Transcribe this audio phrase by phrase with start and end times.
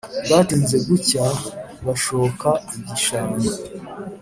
[0.25, 1.25] bwatinze gucya
[1.85, 3.49] bashoka igishanga